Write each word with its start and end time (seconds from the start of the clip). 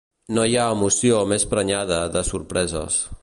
No 0.37 0.45
hi 0.51 0.55
ha 0.61 0.69
emoció 0.77 1.19
més 1.33 1.45
prenyada 1.53 2.01
de 2.17 2.25
sorpreses 2.33 2.99